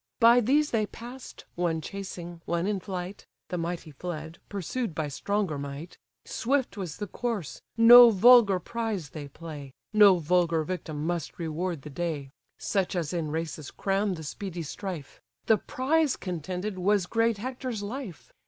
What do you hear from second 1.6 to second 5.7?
chasing, one in flight: (The mighty fled, pursued by stronger